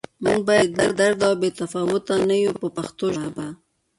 [0.23, 3.47] موږ باید بې درده او بې تفاوته نه یو په پښتو ژبه.